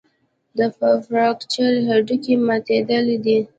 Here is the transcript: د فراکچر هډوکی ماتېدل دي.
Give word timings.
د 0.57 0.59
فراکچر 1.05 1.71
هډوکی 1.87 2.33
ماتېدل 2.47 3.05
دي. 3.25 3.37